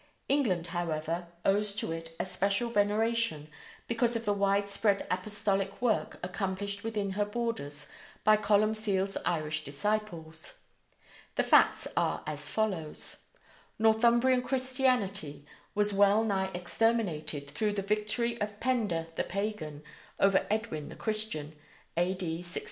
[0.27, 3.47] England, however, owes to it a special veneration,
[3.87, 7.87] because of the widespread apostolic work accomplished within her borders
[8.23, 10.61] by Columcille's Irish disciples.
[11.35, 13.25] The facts are as follows:
[13.77, 15.45] Northumbrian Christianity
[15.75, 19.83] was well nigh exterminated through the victory of Penda the pagan
[20.19, 21.53] over Edwin the Christian,
[21.95, 22.41] A.D.
[22.41, 22.59] 633.